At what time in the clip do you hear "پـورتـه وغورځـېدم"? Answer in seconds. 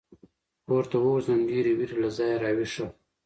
0.65-1.41